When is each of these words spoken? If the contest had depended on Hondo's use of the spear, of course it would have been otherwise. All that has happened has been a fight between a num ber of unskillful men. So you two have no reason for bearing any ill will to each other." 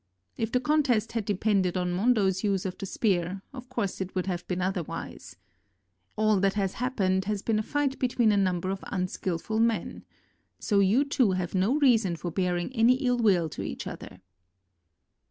If 0.35 0.51
the 0.51 0.59
contest 0.59 1.11
had 1.11 1.25
depended 1.25 1.77
on 1.77 1.95
Hondo's 1.95 2.43
use 2.43 2.65
of 2.65 2.75
the 2.75 2.87
spear, 2.87 3.43
of 3.53 3.69
course 3.69 4.01
it 4.01 4.15
would 4.15 4.25
have 4.25 4.47
been 4.47 4.59
otherwise. 4.59 5.35
All 6.15 6.39
that 6.39 6.55
has 6.55 6.73
happened 6.81 7.25
has 7.25 7.43
been 7.43 7.59
a 7.59 7.61
fight 7.61 7.99
between 7.99 8.31
a 8.31 8.35
num 8.37 8.61
ber 8.61 8.71
of 8.71 8.83
unskillful 8.87 9.59
men. 9.59 10.03
So 10.57 10.79
you 10.79 11.05
two 11.05 11.33
have 11.33 11.53
no 11.53 11.77
reason 11.77 12.15
for 12.15 12.31
bearing 12.31 12.73
any 12.75 12.95
ill 12.95 13.19
will 13.19 13.47
to 13.49 13.61
each 13.61 13.85
other." 13.85 14.21